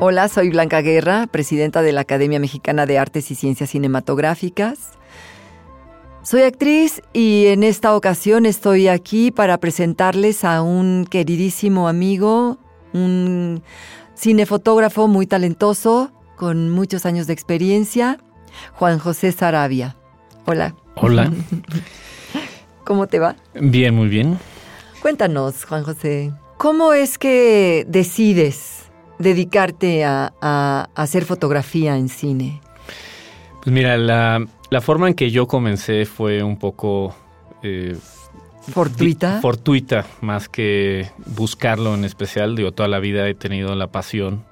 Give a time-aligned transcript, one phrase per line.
[0.00, 4.90] Hola, soy Blanca Guerra, presidenta de la Academia Mexicana de Artes y Ciencias Cinematográficas.
[6.22, 12.58] Soy actriz y en esta ocasión estoy aquí para presentarles a un queridísimo amigo,
[12.92, 13.64] un
[14.16, 18.18] cinefotógrafo muy talentoso, con muchos años de experiencia,
[18.74, 19.96] Juan José Sarabia.
[20.46, 20.76] Hola.
[20.94, 21.32] Hola.
[22.84, 23.34] ¿Cómo te va?
[23.52, 24.38] Bien, muy bien.
[25.02, 28.77] Cuéntanos, Juan José, ¿cómo es que decides
[29.18, 32.60] dedicarte a, hacer fotografía en cine?
[33.62, 37.14] Pues mira, la, forma en que yo comencé fue un poco...
[37.62, 37.96] Eh,
[38.60, 39.40] ¿Fortuita?
[39.40, 42.54] Fortuita, más que buscarlo en especial.
[42.54, 44.44] Digo, toda la vida he tenido la pasión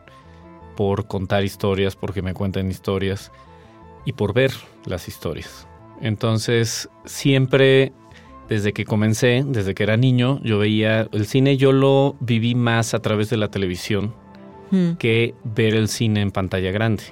[0.74, 3.30] por contar historias, porque me cuentan historias
[4.06, 4.52] y por ver
[4.86, 5.66] las historias.
[6.00, 7.92] Entonces, siempre
[8.48, 12.94] desde que comencé, desde que era niño, yo veía el cine, yo lo viví más
[12.94, 14.14] a través de la televisión
[14.98, 17.04] que ver el cine en pantalla grande.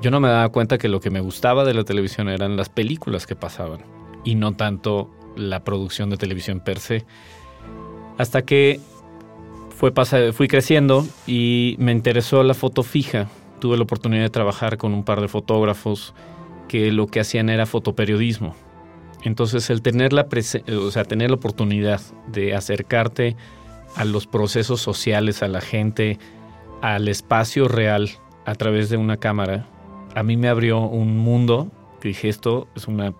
[0.00, 2.68] Yo no me daba cuenta que lo que me gustaba de la televisión eran las
[2.68, 3.80] películas que pasaban
[4.24, 7.04] y no tanto la producción de televisión per se.
[8.18, 8.80] Hasta que
[9.70, 9.92] fue
[10.32, 13.28] fui creciendo y me interesó la foto fija.
[13.60, 16.14] Tuve la oportunidad de trabajar con un par de fotógrafos
[16.68, 18.54] que lo que hacían era fotoperiodismo.
[19.22, 20.26] Entonces el tener la,
[20.78, 23.36] o sea, tener la oportunidad de acercarte
[23.94, 26.18] a los procesos sociales, a la gente,
[26.82, 28.10] al espacio real
[28.44, 29.66] a través de una cámara,
[30.14, 31.68] a mí me abrió un mundo
[32.00, 33.12] que dije, esto es una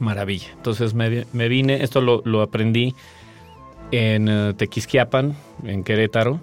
[0.00, 0.48] maravilla.
[0.56, 2.94] Entonces me, vine, esto lo, aprendí
[3.90, 6.40] en uh, Tequisquiapan, en Querétaro.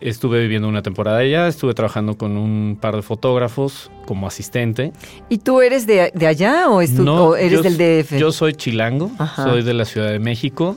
[0.00, 4.92] Estuve viviendo una temporada allá, estuve trabajando con un par de fotógrafos como asistente.
[5.28, 8.18] ¿Y tú eres de, allá o, eres del DF?
[8.18, 10.76] Yo soy chilango, soy de la Ciudad de México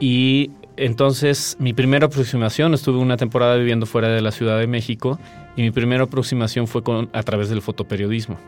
[0.00, 5.18] y entonces, mi primera aproximación, estuve una temporada viviendo fuera de la Ciudad de México
[5.56, 8.38] y mi primera aproximación fue con, a través del fotoperiodismo.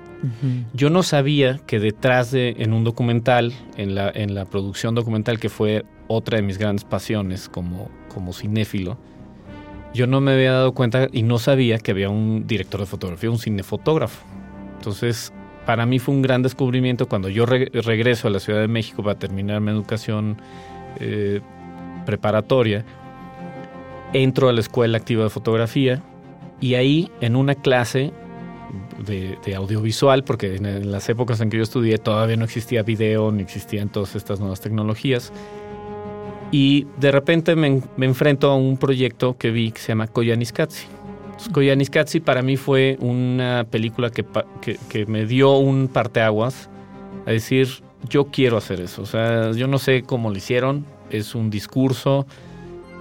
[0.73, 5.39] Yo no sabía que detrás de, en un documental, en la, en la producción documental,
[5.39, 8.97] que fue otra de mis grandes pasiones como, como cinéfilo,
[9.93, 13.31] yo no me había dado cuenta y no sabía que había un director de fotografía,
[13.31, 14.25] un cinefotógrafo.
[14.77, 15.31] Entonces,
[15.67, 19.19] para mí fue un gran descubrimiento cuando yo regreso a la Ciudad de México para
[19.19, 20.39] terminar mi educación
[21.01, 21.41] eh,
[22.04, 22.84] preparatoria,
[24.12, 26.03] entro a la escuela activa de fotografía
[26.60, 28.12] y ahí en una clase
[29.04, 33.43] de, audiovisual, porque en, las épocas en que yo estudié todavía no existía video, ni
[33.43, 35.32] existían todas estas nuevas tecnologías.
[36.50, 40.87] Y de repente me, enfrento a un proyecto que vi que se llama Koyaanisqatsi.
[41.53, 44.25] Koyaanisqatsi para mí fue una película que,
[44.60, 46.70] que, que me dio un parteaguas
[47.26, 47.69] a decir,
[48.09, 49.03] yo quiero hacer eso.
[49.03, 52.26] O sea, yo no sé cómo lo hicieron, es un discurso.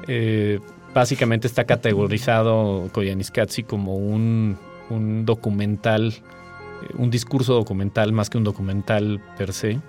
[0.07, 0.59] Eh,
[0.93, 4.57] básicamente está categorizado Koyaanisqatsi como un,
[5.25, 9.79] documental, eh, un discurso documental más que un documental per se.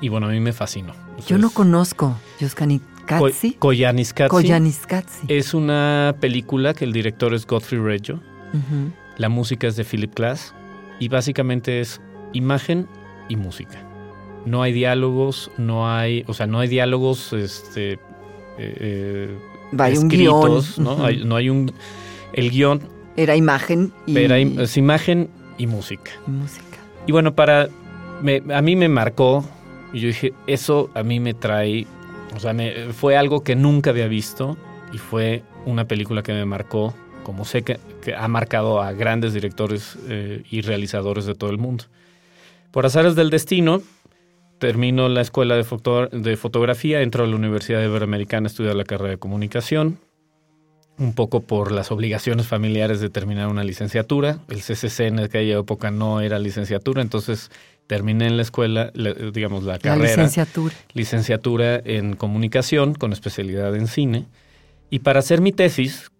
[0.00, 0.92] Y bueno, a mí me fascinó.
[1.26, 3.54] Yo no conozco Yoskanikatsi.
[3.54, 4.30] Koyaanisqatsi.
[5.28, 8.20] Es una película que el director es Godfrey Reggio.
[9.18, 10.54] La música es de Philip Glass.
[10.98, 12.00] Y básicamente es
[12.32, 12.88] imagen
[13.28, 13.86] y música
[14.46, 17.98] no hay diálogos, no hay, o sea, no hay diálogos, este, eh,
[18.58, 19.38] eh
[19.90, 21.04] escritos, un ¿no?
[21.04, 21.72] hay, no hay un,
[22.32, 22.80] el guion.
[23.16, 24.16] Era imagen y...
[24.16, 25.28] Era es imagen
[25.58, 26.12] y música.
[26.26, 26.78] música.
[27.06, 27.68] Y bueno, para,
[28.54, 29.44] a mí me marcó,
[29.92, 31.86] y yo dije, eso a mí me trae,
[32.34, 34.56] o sea, me, fue algo que nunca había visto
[34.92, 36.94] y fue una película que me marcó,
[37.24, 37.78] como sé que,
[38.16, 41.84] ha marcado a grandes directores eh, y realizadores de todo el mundo.
[42.70, 43.82] Por azares del destino,
[44.58, 45.64] termino la escuela de,
[46.12, 49.98] de fotografía, entro a la Universidad Iberoamericana a estudiar la carrera de comunicación.
[50.98, 54.38] un poco por las obligaciones familiares de terminar una licenciatura.
[54.48, 57.50] El CCC en aquella época no era licenciatura, entonces
[57.86, 58.90] terminé en la escuela,
[59.32, 59.98] digamos, la, carrera.
[59.98, 60.74] La licenciatura.
[60.94, 64.24] Licenciatura en comunicación con especialidad en cine.
[64.88, 66.10] Y para hacer mi tesis,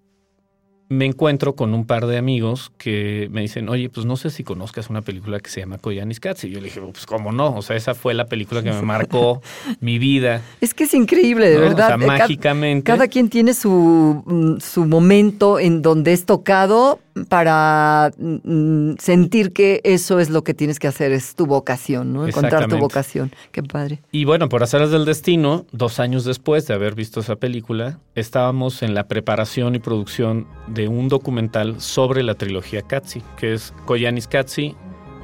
[0.88, 4.44] me encuentro con un par de amigos que me dicen, oye, pues no sé si
[4.44, 6.44] conozcas una película que se llama Koyanis Cats.
[6.44, 8.82] Y yo le dije, pues cómo no, o sea, esa fue la película que me
[8.82, 9.42] marcó
[9.80, 10.42] mi vida.
[10.60, 11.96] Es que es increíble, de verdad.
[11.96, 12.84] O sea, mágicamente.
[12.84, 19.80] Cada, quien tiene su, mm, su momento en donde es tocado para mm, sentir que
[19.84, 22.26] eso es lo que tienes que hacer, es tu vocación, ¿no?
[22.26, 23.32] Encontrar tu vocación.
[23.52, 24.00] Qué padre.
[24.12, 28.82] Y bueno, por hacerles del destino, dos años después de haber visto esa película, estábamos
[28.82, 34.28] en la preparación y producción de un documental sobre la trilogía Katsi, que es Koyanis
[34.28, 34.74] Katsi,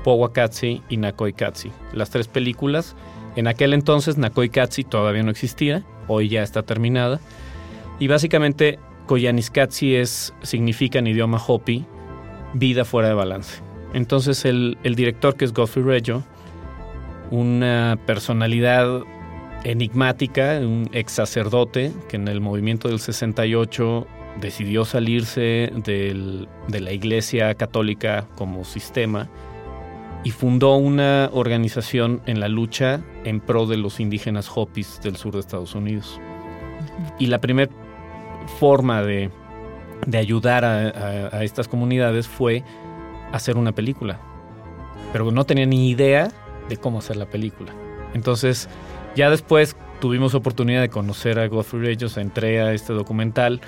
[0.05, 1.71] Powa Katsi y Nakoi Katsi.
[1.93, 2.97] Las tres películas.
[3.37, 7.21] En aquel entonces Nakoi Katsi todavía no existía, hoy ya está terminada.
[7.99, 11.84] Y básicamente Koyaanisqatsi es, significa en idioma Hopi
[12.54, 13.62] vida fuera de balance.
[13.94, 16.22] Entonces el, el director que es Godfrey Reggio,
[17.31, 19.02] una personalidad
[19.64, 24.06] enigmática, un ex sacerdote que en el movimiento del 68
[24.40, 29.28] decidió salirse del, de la iglesia católica como sistema
[30.25, 35.34] y fundó una organización en la lucha en pro de los indígenas Hopis del sur
[35.34, 36.20] de Estados Unidos.
[37.19, 37.70] Y la primera
[38.59, 39.31] forma de,
[40.12, 42.65] ayudar a, estas comunidades fue
[43.33, 44.21] hacer una película.
[45.12, 46.31] Pero no tenía ni idea
[46.69, 47.73] de cómo hacer la película.
[48.15, 48.69] Entonces,
[49.15, 53.61] ya después tuvimos oportunidad de conocer a Godfrey Reyes, entré a este documental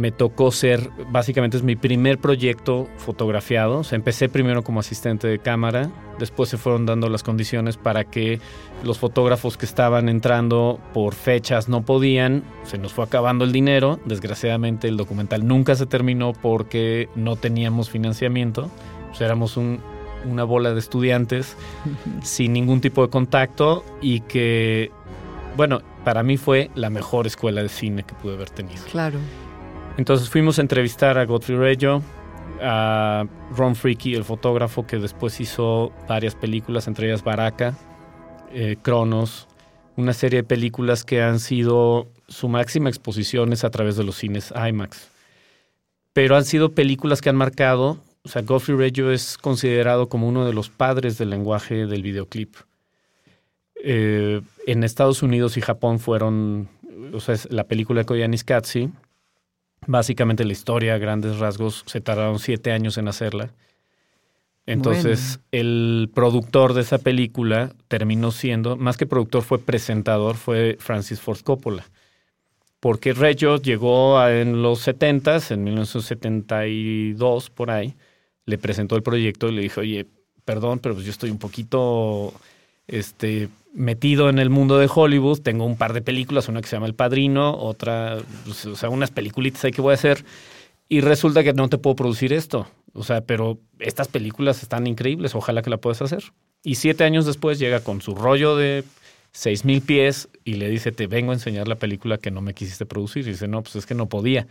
[0.00, 3.80] me tocó ser, básicamente es mi primer proyecto fotografiado.
[3.80, 8.04] O sea, empecé primero como asistente de cámara, después se fueron dando las condiciones para
[8.04, 8.40] que
[8.82, 14.00] los fotógrafos que estaban entrando por fechas no podían, se nos fue acabando el dinero.
[14.06, 18.70] Desgraciadamente el documental nunca se terminó porque no teníamos financiamiento.
[19.12, 21.56] O éramos una bola de estudiantes
[22.22, 24.90] sin ningún tipo de contacto y que,
[25.58, 28.82] bueno, para mí fue la mejor escuela de cine que pude haber tenido.
[28.90, 29.18] Claro.
[29.96, 32.02] Entonces fuimos a entrevistar a Godfrey Reggio,
[32.60, 33.26] a
[33.56, 37.76] Ron Freaky, el fotógrafo que después hizo varias películas, entre ellas Baraka,
[38.52, 39.48] eh, Cronos,
[39.96, 44.16] una serie de películas que han sido su máxima exposición es a través de los
[44.16, 45.08] cines IMAX.
[46.12, 50.46] Pero han sido películas que han marcado, o sea, Godfrey Reggio es considerado como uno
[50.46, 52.56] de los padres del lenguaje del videoclip.
[53.82, 56.68] Eh, en Estados Unidos y Japón fueron,
[57.12, 58.90] o sea, la película de Koyanis Katsi,
[59.90, 63.50] Básicamente la historia, a grandes rasgos, se tardaron siete años en hacerla.
[64.64, 71.20] Entonces, el productor de esa película terminó siendo, más que productor, fue presentador, fue Francis
[71.20, 71.84] Ford Coppola.
[72.78, 77.96] Porque Reggio llegó en los 70s, en 1972, por ahí,
[78.46, 80.06] le presentó el proyecto y le dijo, oye,
[80.44, 82.32] perdón, pero pues yo estoy un poquito
[82.86, 85.40] este, metido en el mundo de Hollywood.
[85.40, 88.88] Tengo un par de películas, una que se llama El Padrino, otra, pues, o sea,
[88.88, 90.24] unas peliculitas ahí que voy a hacer.
[90.88, 92.66] Y resulta que no te puedo producir esto.
[92.92, 96.24] O sea, pero estas películas están increíbles, ojalá que la puedas hacer.
[96.62, 98.84] Y siete años después llega con su rollo de
[99.32, 102.54] seis mil pies y le dice, te vengo a enseñar la película que no me
[102.54, 103.26] quisiste producir.
[103.26, 104.46] Y dice, no, pues es que no podía.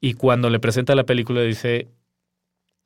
[0.00, 1.88] Y cuando le presenta la película dice,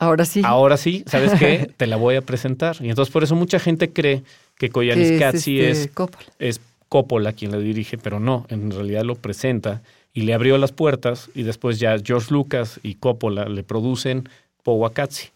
[0.00, 0.42] ahora sí.
[0.44, 1.70] Ahora sí, ¿sabes qué?
[1.76, 2.76] te la voy a presentar.
[2.80, 4.24] Y entonces por eso mucha gente cree
[4.58, 6.26] que Koyanis Katsi es, este, Coppola.
[6.40, 10.72] es Coppola quien la dirige, pero no, en realidad lo presenta y le abrió las
[10.72, 14.28] puertas y después ya George Lucas y Coppola le producen
[14.64, 15.28] Powakatsi.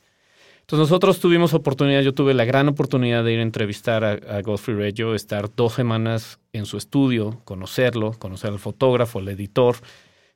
[0.64, 4.75] Entonces nosotros tuvimos oportunidad, yo tuve la gran oportunidad de ir a entrevistar a, Godfrey
[4.75, 9.76] Reggio, estar dos semanas en su estudio, conocerlo, conocer al fotógrafo, al editor,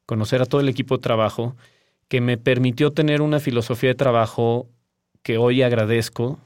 [0.05, 1.57] conocer a todo el equipo de trabajo,
[2.09, 4.69] que me permitió tener una filosofía de trabajo
[5.23, 6.39] que hoy agradezco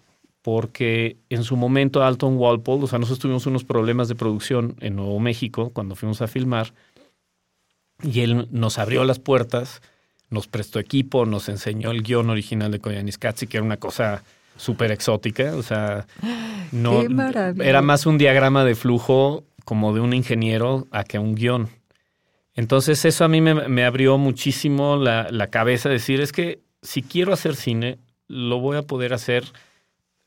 [0.42, 4.96] porque en su momento Alton Walpole, o sea, nosotros tuvimos unos problemas de producción en
[4.96, 6.74] Nuevo México cuando fuimos a filmar,
[8.02, 9.80] y él nos abrió las puertas,
[10.30, 14.24] nos prestó equipo, nos enseñó el guion original de Koyanis Katsi, que era una cosa
[14.56, 16.06] súper exótica, o sea,
[16.72, 17.02] no
[17.62, 21.68] era más un diagrama de flujo como de un ingeniero a que un guion.
[22.54, 27.32] Entonces eso a mí me, abrió muchísimo la, la cabeza, decir, es que si quiero
[27.32, 29.44] hacer cine, lo voy a poder hacer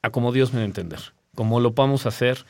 [0.01, 0.99] a como Dios me va a entender,
[1.35, 2.45] como lo podamos hacer.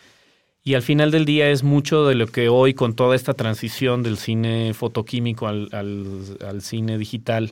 [0.63, 4.01] Y al final del día es mucho de lo que hoy, con toda esta transición
[4.01, 7.51] del cine fotoquímico al, al, cine digital,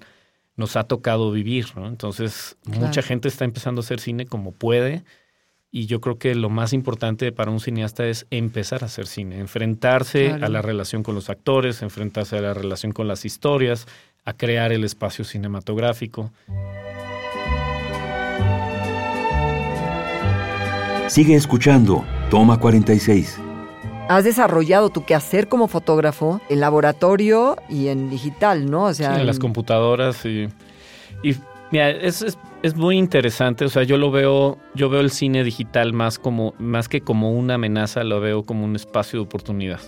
[0.56, 1.68] nos ha tocado vivir.
[1.76, 1.88] ¿no?
[1.88, 5.04] Entonces, mucha gente está empezando a hacer cine como puede.
[5.76, 9.40] Y yo creo que lo más importante para un cineasta es empezar a hacer cine,
[9.40, 13.88] enfrentarse a la relación con los actores, enfrentarse a la relación con las historias,
[14.24, 16.32] a crear el espacio cinematográfico.
[21.08, 23.40] Sigue escuchando, toma 46.
[24.10, 28.84] Has desarrollado tu quehacer como fotógrafo en laboratorio y en digital, ¿no?
[28.84, 30.50] O sea, en, las computadoras y,
[31.24, 31.36] y
[31.74, 33.66] mira, es, es, muy interesante.
[33.66, 37.32] O sea, yo lo veo, yo veo el cine digital más como, más que como
[37.32, 39.82] una amenaza, lo veo como un espacio de oportunidad.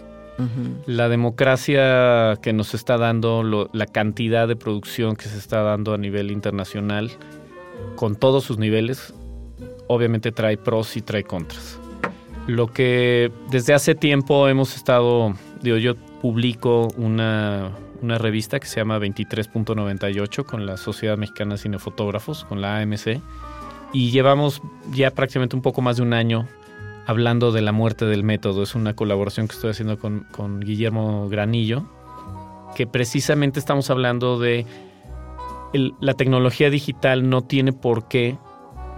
[0.85, 5.97] La democracia que nos está dando, la cantidad de producción que se está dando a
[5.97, 7.11] nivel internacional,
[7.95, 9.13] con todos sus niveles,
[9.87, 11.79] obviamente trae pros y trae contras.
[12.47, 18.77] Lo que desde hace tiempo hemos estado, digo, yo publico una, una revista que se
[18.77, 23.21] llama 23.98 con la Sociedad Mexicana de Cinefotógrafos, con la AMC,
[23.93, 24.61] y llevamos
[24.91, 26.47] ya prácticamente un poco más de un año
[27.07, 28.63] hablando de la muerte del método.
[28.63, 31.85] Es una colaboración que estoy haciendo con, con Guillermo Granillo,
[32.75, 34.65] que precisamente estamos hablando de
[35.99, 38.37] la tecnología digital no tiene por qué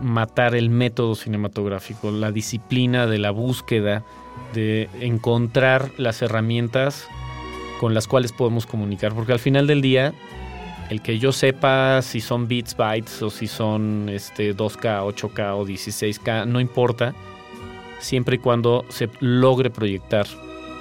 [0.02, 4.04] matar el método cinematográfico, la disciplina de la búsqueda,
[4.54, 7.08] de encontrar las herramientas
[7.80, 10.14] con las cuales podemos comunicar, porque al final del día,
[10.90, 15.66] el que yo sepa si son bits, bytes o si son este, 2K, 8K o
[15.66, 17.14] 16K, no importa,
[18.00, 20.26] siempre y cuando se logre proyectar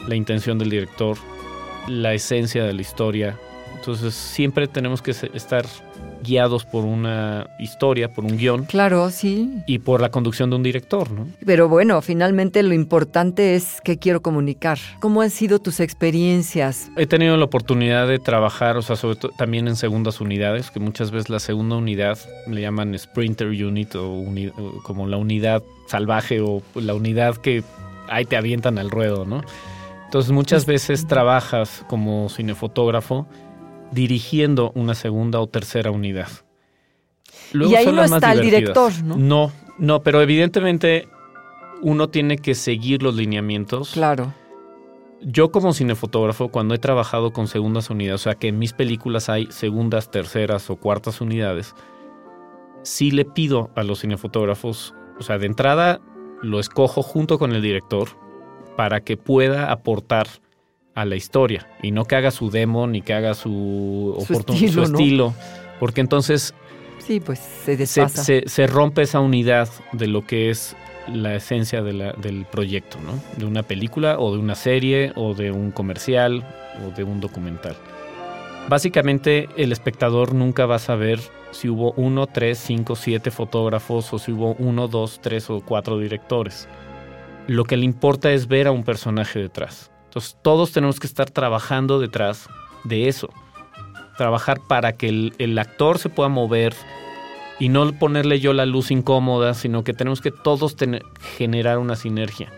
[0.07, 1.17] la intención del director,
[1.89, 3.39] la esencia de la historia.
[3.75, 5.67] Entonces siempre tenemos que estar
[6.27, 8.65] guiados por una historia, por un guion.
[8.65, 9.63] Claro, sí.
[9.67, 11.27] Y por la conducción de un director, ¿no?
[11.45, 14.79] Pero bueno, finalmente lo importante es qué quiero comunicar.
[15.01, 16.91] ¿Cómo han sido tus experiencias?
[16.97, 20.81] He tenido la oportunidad de trabajar, o sea, sobre todo también en segundas unidades, que
[20.81, 24.25] muchas veces la segunda unidad le llaman Sprinter Unit o,
[24.83, 27.63] como la unidad salvaje o la unidad que
[28.09, 29.43] ahí te avientan al ruedo, ¿no?
[30.05, 33.27] Entonces muchas veces trabajas como cinefotógrafo
[33.93, 36.29] dirigiendo una segunda o tercera unidad.
[37.53, 39.17] y ahí no está el director, ¿no?
[39.17, 41.09] No, no, pero evidentemente
[41.83, 43.93] uno tiene que seguir los lineamientos.
[43.93, 44.33] Claro.
[45.23, 49.29] Yo como cinefotógrafo, cuando he trabajado con segundas unidades, o sea que en mis películas
[49.29, 51.75] hay segundas, terceras o cuartas unidades,
[52.83, 56.01] sí le pido a los cinefotógrafos, o sea, de entrada
[56.43, 58.09] lo escojo junto con el director
[58.77, 60.29] para que pueda aportar
[60.97, 64.83] a la historia y no que haga su demo ni que haga su, su estilo,
[64.83, 65.35] estilo
[65.79, 66.55] porque entonces
[66.99, 70.75] sí, pues se, se, se, rompe esa unidad de lo que es
[71.07, 73.13] la esencia de la, del proyecto, ¿no?
[73.37, 76.45] De una película o de una serie o de un comercial
[76.85, 77.77] o de un documental.
[78.69, 81.21] Básicamente el espectador nunca va a saber
[81.53, 85.99] si hubo uno, tres, cinco, siete fotógrafos o si hubo uno, dos, tres o cuatro
[85.99, 86.69] directores.
[87.47, 89.93] Lo que le importa es ver a un personaje detrás.
[90.07, 92.49] Entonces todos tenemos que estar trabajando detrás
[92.85, 93.29] de eso.
[94.17, 96.75] Trabajar para que el, actor se pueda mover
[97.59, 100.77] y no ponerle yo la luz incómoda, sino que tenemos que todos
[101.37, 102.51] generar una sinergia.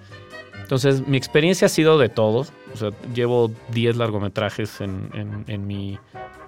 [0.61, 2.47] Entonces mi experiencia ha sido de todo.
[2.73, 5.99] O sea, llevo 10 largometrajes en, en mi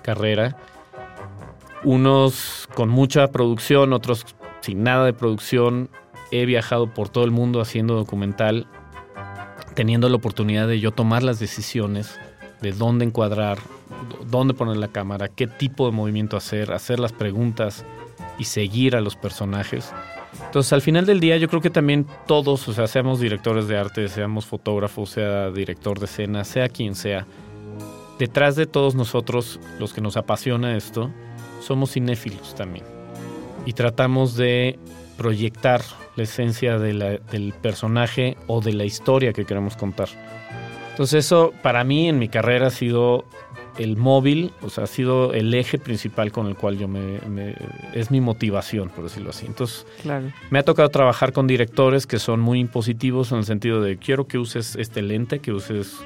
[0.03, 0.57] carrera.
[1.83, 4.27] Unos con mucha producción, otros
[4.61, 5.89] sin nada de producción.
[6.31, 8.69] He viajado por todo el mundo haciendo documental
[9.81, 12.21] teniendo la oportunidad de yo tomar las decisiones
[12.61, 13.57] de dónde encuadrar,
[14.27, 17.87] dónde poner la cámara, qué tipo de movimiento hacer, hacer las preguntas
[18.39, 19.91] y seguir a los personajes.
[20.45, 23.79] Entonces, al final del día, yo creo que también todos, o sea, seamos directores de
[23.79, 27.27] arte, seamos fotógrafos, sea director de escena, sea quien sea,
[28.19, 31.11] detrás de todos nosotros, los que nos apasiona esto,
[31.63, 32.85] somos cinéfilos también.
[33.65, 34.79] Y tratamos de
[35.17, 35.81] proyectar
[36.21, 40.09] la esencia del personaje o de la historia que queremos contar.
[40.91, 43.25] Entonces eso para mí en mi carrera ha sido
[43.79, 47.55] el móvil, o sea, ha sido el eje principal con el cual yo me,
[47.95, 49.47] es mi motivación, por decirlo así.
[49.47, 50.31] Entonces, claro.
[50.51, 54.27] me ha tocado trabajar con directores que son muy impositivos en el sentido de quiero
[54.27, 55.97] que uses este lente, que uses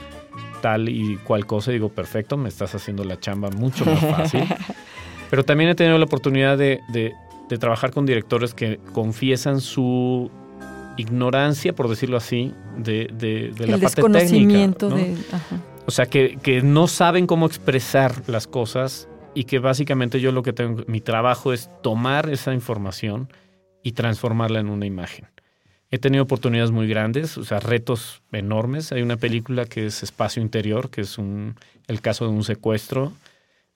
[0.62, 1.72] tal y cual cosa.
[1.72, 4.44] Y digo, perfecto, me estás haciendo la chamba mucho más fácil.
[5.30, 7.14] Pero también he tenido la oportunidad de, de
[7.58, 10.30] trabajar con directores que confiesan su
[10.96, 14.86] ignorancia, por decirlo así, de, de, de la parte técnica.
[14.88, 15.16] De,
[15.86, 20.42] O sea, que, que, no saben cómo expresar las cosas y que básicamente yo lo
[20.42, 23.28] que tengo, mi trabajo es tomar esa información
[23.82, 25.26] y transformarla en una imagen.
[25.90, 28.90] He tenido oportunidades muy grandes, o sea, retos enormes.
[28.92, 33.12] Hay una película que es Espacio Interior, que es un, el caso de un secuestro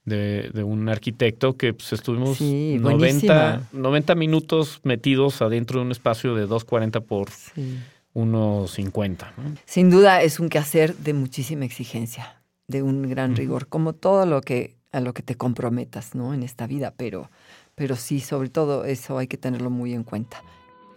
[0.05, 7.01] de, un arquitecto que pues, estuvimos 90, minutos metidos adentro de un espacio de 240
[7.01, 9.35] por 150.
[9.65, 14.41] Sin duda es un quehacer de muchísima exigencia, de un gran rigor, como todo lo
[14.41, 16.35] que a lo que te comprometas, ¿no?
[16.35, 17.31] En esta vida, pero,
[17.75, 20.43] pero sí, sobre todo eso hay que tenerlo muy en cuenta,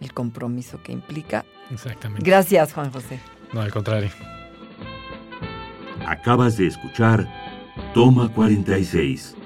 [0.00, 1.44] el compromiso que implica.
[1.70, 2.24] Exactamente.
[2.24, 3.20] Gracias, Juan José.
[3.52, 4.10] No, al contrario.
[6.06, 7.28] Acabas de escuchar
[7.94, 9.36] Toma 46,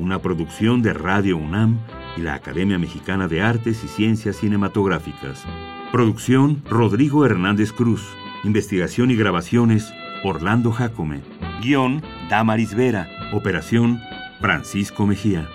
[0.00, 1.78] una producción de Radio UNAM
[2.16, 5.44] y la Academia Mexicana de Artes y Ciencias Cinematográficas.
[5.92, 8.04] Producción Rodrigo Hernández Cruz.
[8.42, 9.92] Investigación y grabaciones
[10.24, 11.20] Orlando Jacome.
[11.62, 13.08] Guión Damaris Vera.
[13.32, 14.00] Operación
[14.40, 15.48] Francisco Mejía.